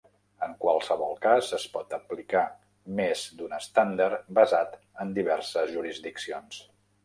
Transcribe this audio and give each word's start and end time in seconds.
En 0.45 0.53
qualsevol 0.61 1.11
cas, 1.25 1.49
es 1.57 1.65
pot 1.73 1.93
aplicar 1.97 2.43
més 3.01 3.27
d'un 3.41 3.55
estàndard 3.61 4.35
basat 4.41 4.77
en 5.05 5.15
diverses 5.23 5.79
jurisdiccions. 5.79 6.69